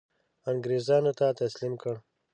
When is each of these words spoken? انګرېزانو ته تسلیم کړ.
انګرېزانو 0.49 1.11
ته 1.19 1.27
تسلیم 1.41 1.73
کړ. 1.81 1.95